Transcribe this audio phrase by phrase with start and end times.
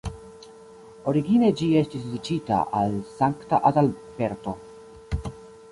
[1.11, 4.57] Origine ĝi estis dediĉita al Sankta Adalberto.